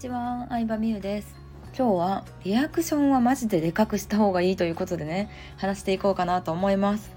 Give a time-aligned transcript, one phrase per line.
[0.00, 1.36] ちは、相葉美優です。
[1.76, 7.10] 今日はリアクションはマジででかくした方がいいということでね話していこうかなと思います。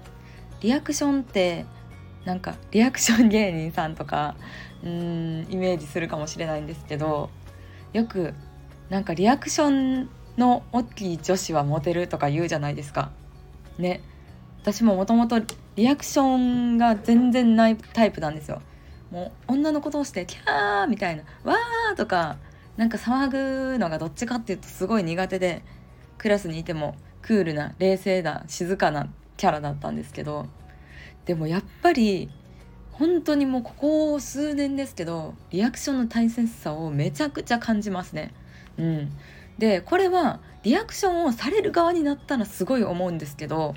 [0.60, 1.64] リアクションって
[2.26, 4.36] なんかリアクション芸人さんとか
[4.82, 7.30] うーんイメージするかもしれないんですけど
[7.94, 8.34] よく
[8.90, 13.12] なんかリアクションの大きい女子はモテるとか言うじゃないですか。
[13.78, 14.02] ね。
[14.60, 15.40] 私ももともと
[15.76, 18.60] リアクションが全然ないタイプなんですよ。
[19.10, 22.36] もう女の子同士でキャーみたいなわーとか
[22.76, 25.62] なんか騒ぐのがどっちかっていうとすごい苦手で
[26.18, 30.46] クラスにいてもクールな冷静な静かなキャラだったんですけど
[31.24, 32.30] でもやっぱり
[32.92, 38.32] 本当にもうここ数年ですけどリアクションの大切さをめちゃくちゃ感じますね。
[38.78, 39.12] うん、
[39.58, 43.74] でこれはリアクションをされる側になったらすごい思うんですけど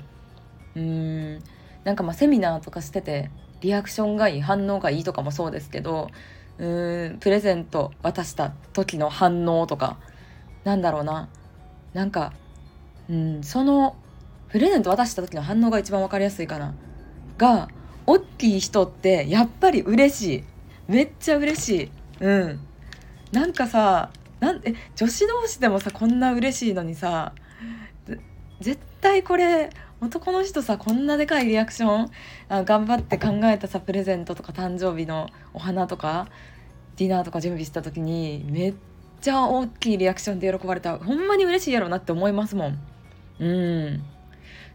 [0.74, 1.42] うーん
[1.84, 6.08] なんかまあセミナーとかしててリアクションがいい反応がいいとかもそうですけど
[6.58, 9.98] うーんプレゼント渡した時の反応とか
[10.64, 11.28] なんだろうな。
[11.94, 12.32] なんか
[13.08, 13.96] うんその
[14.48, 16.74] プレゼント渡した時の反応が一番分かりやすいかな。
[17.36, 17.68] が
[18.06, 20.44] 大きい人ってやっぱり嬉しい。
[20.88, 21.90] めっちゃ嬉しい。
[22.20, 22.60] うん。
[23.32, 24.10] なんかさ
[24.40, 27.32] なんえ女子同士でもさこんな嬉しいのにさ
[28.60, 32.10] 絶対これ男の人さこんなでかいリアクション
[32.48, 36.28] あ頑張って考えたさプレゼントとか誕生日のお花とか
[36.98, 38.74] ディナーとか準備した時にめっ
[39.20, 40.98] ちゃ大きいリアクションで喜ばれた。
[40.98, 42.78] ほんまに嬉しいやろなって思いますもん。
[43.38, 44.02] うん。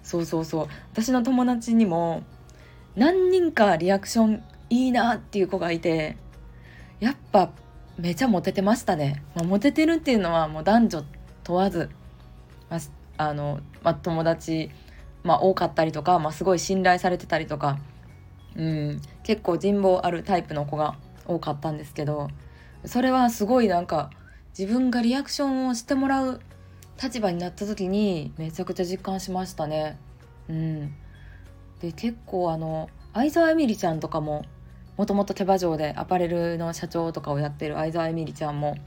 [0.02, 0.68] そうそうそう。
[0.92, 2.24] 私の友達にも
[2.96, 6.18] 何人かリアクションいいなっていう子がいて
[7.00, 7.52] やっぱ
[7.98, 11.04] めちゃモテてましたね、まあ、モテてるっていうのはもう男女
[11.44, 11.90] 問わず、
[12.70, 12.80] まあ、
[13.18, 14.72] あの、まあ、友達
[15.24, 17.80] まあ、多かったりとか、まあ、すごい信頼されてたりとか、
[18.56, 22.30] うん、結構人望あるタイプの子が多かったんですけど
[22.86, 24.10] それはすごいなんか
[24.58, 26.42] 自分がリアクションをしてもらう
[27.02, 29.98] 立場になった時にめちゃくちゃ実感しましたね。
[30.48, 30.94] うん、
[31.80, 34.46] で結構あの相沢エミリちゃんとかも
[34.98, 38.78] もともと手羽城でアパレルの社長とかをやってる相沢エミリちゃんも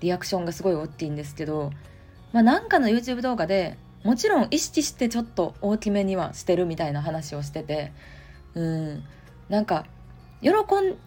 [0.00, 1.70] リアクションがすごい大きいんですけど、
[2.32, 7.92] まあ、なんかの YouTube 動画でもちろん意識してちょっと大きめにはしてるみたいな話をしてて
[8.54, 9.04] うん
[9.48, 9.86] なんか
[10.42, 10.54] 喜ん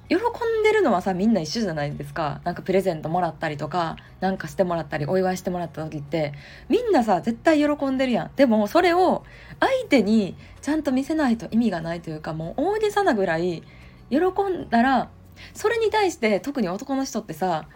[0.07, 2.40] 喜んでるのはさみんな一緒じゃないですか。
[2.46, 6.34] なんかプレゼントもらったりとかなんかしてもらったりお祝いしてもらった時って
[6.69, 8.31] みんなさ絶対喜んでるやん。
[8.38, 9.25] でもそれを
[9.59, 13.62] 相手にちゃんと見せないと意味がないというかもう大げさなぐらい
[14.09, 15.09] 喜んだら
[15.53, 17.67] それに対して特に男の人ってさ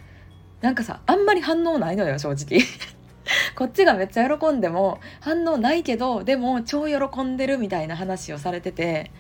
[0.62, 2.62] なんかさあんまり反応ないのよ正直。
[3.56, 9.12] こっちがめっちゃ喜んでも反応ないけどでも超喜んでるみたいな話をされてて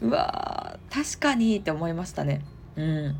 [0.00, 2.42] うわー確かにって思いましたね。
[2.76, 3.16] うん。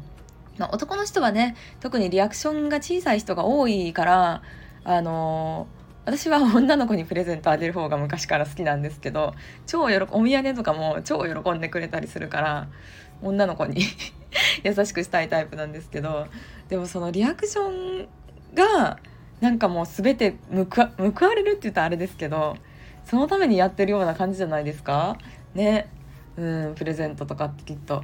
[0.59, 4.43] まあ、男の人はね特にリアクションが小さい人が多いから
[4.85, 9.35] あのー、私は女の子にプレゼントあげる方が昔から好きなんですけど
[9.67, 12.69] 超喜お土産とかも超喜んでくれたりするから
[13.23, 13.83] 女の子に
[14.65, 16.27] 優しくしたいタイプなんですけど
[16.69, 18.09] でもそのリアクション
[18.55, 18.99] が
[19.41, 20.67] なんかもう全て報
[21.27, 22.57] われるって言ったらあれですけど
[23.05, 25.17] そのためにやってるような感じじゃないですか？
[25.55, 25.89] ね。
[26.39, 27.97] うんプレゼントとかってきっと。
[27.97, 28.03] だ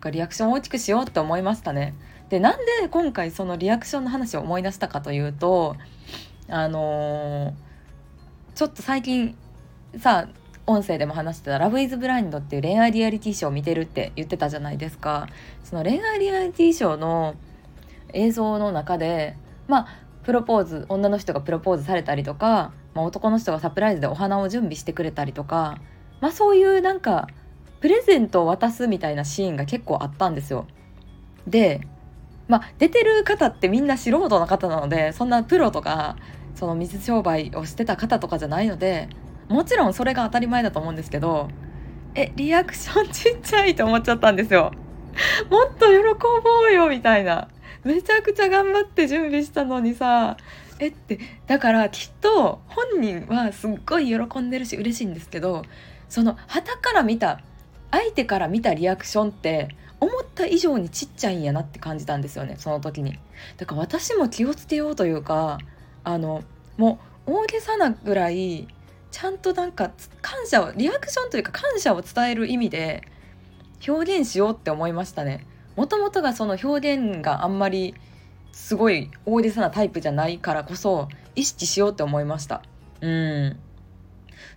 [0.00, 1.94] からリアクション大きくしようって思いましたね。
[2.28, 5.76] でなんで今回そのリアクションの話を思い出したかというと
[6.48, 7.52] あのー、
[8.54, 9.36] ちょっと最近
[9.98, 10.28] さ
[10.66, 15.28] 音声でも話してた「ラブイズブラインドっていう恋愛リアリティショーを見てるって言ってたじゃないですか。
[15.64, 17.34] その恋愛リアリティショーの
[18.12, 19.86] 映像の中でまあ
[20.22, 25.78] プロポーズ女の人がプロポーズされたりとか、まあ、男の人がサプライズでお花を準備してくれたりとか、
[26.20, 27.26] まあ、そういうなんか
[27.82, 30.68] プレゼントを渡すみたいなシーンが結構あったんですよ。
[31.48, 31.80] で、
[32.46, 36.16] まあ、出てる方ってみんな素人の方なのでそんなプロとか
[36.54, 39.08] その水商売をしてた方とかじゃないので
[39.48, 41.48] もちろんそれが当たり前だと思うんですけど
[42.14, 44.70] えリアクションちっちゃいと思っちゃったんですよ。
[45.50, 45.92] もっと喜
[46.44, 47.48] ぼうよみたいな。
[47.82, 50.36] めちゃくちゃ頑張って準備したのにさ
[50.78, 51.18] えって
[51.48, 55.64] だからきっと本人はすっごい喜んでるし嬉しいんですけど
[56.08, 57.40] その旗から見た
[57.92, 59.68] 相手から見たリアクションって
[60.00, 63.20] 思った以上にちっちゃいんやなって感じたんですよねその時に。
[63.58, 65.58] だから私も気をつけようというか
[66.02, 66.42] あの
[66.76, 68.66] もう大げさなぐらい
[69.12, 69.92] ちゃんとなんか
[70.22, 73.04] 感謝をリアクションというか感謝を伝える意味で
[73.86, 75.46] 表現しようって思いましたね。
[75.76, 77.94] もともとがその表現があんまり
[78.52, 82.62] すごい大げさなタイプじゃないからこそ意識しようって思いました。
[83.00, 83.56] うん。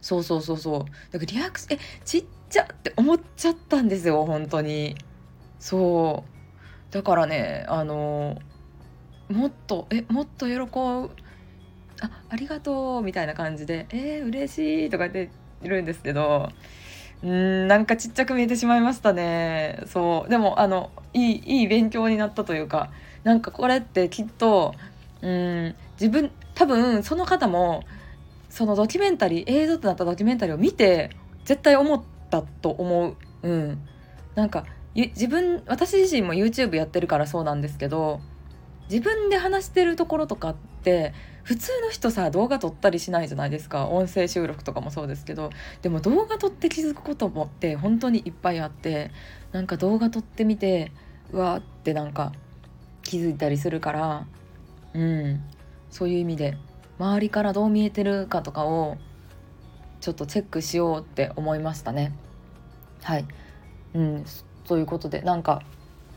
[0.06, 0.80] そうそうそうそう。
[1.12, 4.96] だからリアクションえちっちゃって思っちゃったんですよ本当に。
[5.57, 6.24] そ
[6.92, 6.94] う。
[6.94, 8.38] だからねあの
[9.31, 10.69] もっとえもっと喜ぶ。
[10.69, 11.10] あ
[12.30, 15.30] ありがとうみたいな感じでえー、嬉しいとか言っ
[15.63, 16.50] てるんですけど
[17.24, 19.81] うんなんかちっちゃく見えてしまいましたね。
[19.88, 20.30] そう。
[20.30, 22.92] でもあのいいいい勉強になったというか
[23.24, 24.75] なんかこれってきっと
[25.24, 27.84] うん自分多分その方も
[28.56, 31.10] そのドキュメンタリー映像となったドキュメンタリーを見て
[31.44, 33.18] 絶対思ったと思う。
[33.44, 33.86] うん。
[34.34, 34.66] なんか
[34.96, 38.22] 自分私自身も YouTube やってるからそうなんですけど
[38.90, 41.13] 自分で話してるところとかって
[41.44, 43.90] 普通の人さ動画撮ったりしないじゃないですか。
[43.90, 45.50] 音声収録とかもそうですけど。
[45.81, 49.12] でも動画撮って気づくこともって本当にいっぱいあって
[49.52, 50.94] なんか動画撮ってみて
[51.34, 52.31] うわーってなんか
[53.04, 54.28] 気づいたりするから
[54.94, 55.44] うん。
[55.90, 56.57] そういう意味で。
[57.00, 58.97] 周りからどう見えてるかとかを
[60.00, 62.13] ちょっとチェックしようって思いましたね。
[63.03, 63.25] はい、
[63.94, 64.25] うん、
[64.65, 65.62] ということでなんか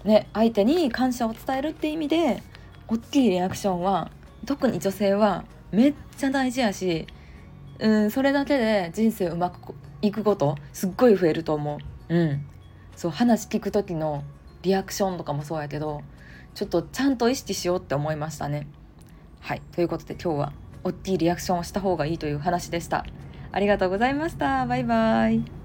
[0.04, 2.42] ね相手に感謝を伝えるって意味で
[2.86, 4.10] 大きいリアクションは
[4.46, 7.06] 特に女性はめっちゃ大事やし、
[7.78, 11.78] うん、それだけで人生うまくいくことすっごい増えると思
[12.08, 12.14] う。
[12.14, 12.46] うん、
[12.96, 14.22] そう話聞く時の
[14.62, 16.02] リアクションとかもそうやけど
[16.54, 18.66] ちょっとちゃんと意識しようって思いましたね。
[19.40, 20.52] はいということで今日は
[20.84, 23.04] 大きいリアクションをした方がいいという話でした。
[23.52, 24.66] ありがとうございました。
[24.66, 25.57] バイバイ。